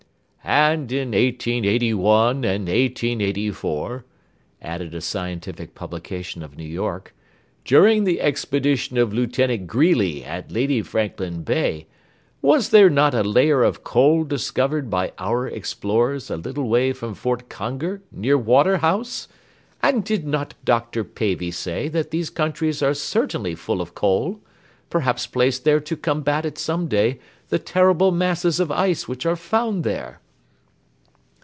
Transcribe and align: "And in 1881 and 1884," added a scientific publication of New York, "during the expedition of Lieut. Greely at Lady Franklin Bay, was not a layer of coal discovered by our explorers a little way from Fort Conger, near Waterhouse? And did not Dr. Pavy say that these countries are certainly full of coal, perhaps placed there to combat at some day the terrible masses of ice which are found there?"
"And 0.43 0.91
in 0.91 1.09
1881 1.11 2.37
and 2.43 2.67
1884," 2.67 4.03
added 4.63 4.93
a 4.95 4.99
scientific 4.99 5.75
publication 5.75 6.41
of 6.41 6.57
New 6.57 6.65
York, 6.67 7.13
"during 7.63 8.03
the 8.05 8.19
expedition 8.19 8.97
of 8.97 9.13
Lieut. 9.13 9.67
Greely 9.67 10.23
at 10.25 10.51
Lady 10.51 10.81
Franklin 10.81 11.43
Bay, 11.43 11.85
was 12.41 12.73
not 12.73 13.13
a 13.13 13.21
layer 13.21 13.61
of 13.63 13.83
coal 13.83 14.23
discovered 14.23 14.89
by 14.89 15.13
our 15.19 15.47
explorers 15.47 16.31
a 16.31 16.37
little 16.37 16.67
way 16.67 16.91
from 16.91 17.13
Fort 17.13 17.47
Conger, 17.47 18.01
near 18.11 18.37
Waterhouse? 18.37 19.27
And 19.83 20.03
did 20.03 20.25
not 20.25 20.55
Dr. 20.65 21.03
Pavy 21.03 21.51
say 21.51 21.87
that 21.89 22.09
these 22.09 22.31
countries 22.31 22.81
are 22.81 22.95
certainly 22.95 23.53
full 23.53 23.79
of 23.79 23.93
coal, 23.93 24.41
perhaps 24.89 25.27
placed 25.27 25.65
there 25.65 25.79
to 25.81 25.95
combat 25.95 26.47
at 26.47 26.57
some 26.57 26.87
day 26.87 27.19
the 27.49 27.59
terrible 27.59 28.11
masses 28.11 28.59
of 28.59 28.71
ice 28.71 29.07
which 29.07 29.25
are 29.27 29.37
found 29.37 29.83
there?" 29.83 30.19